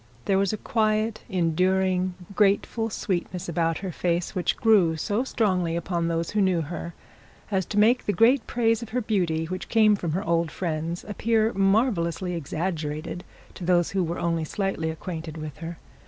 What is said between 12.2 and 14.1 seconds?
exaggerated to those who